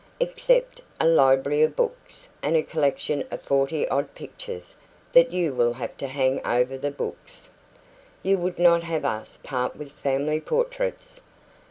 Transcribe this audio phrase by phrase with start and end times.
[0.19, 4.75] "Except a library of books, and a collection of forty odd pictures,
[5.13, 7.51] that you will have to hang over the books"
[8.23, 11.21] "You would not have us part with family portraits?"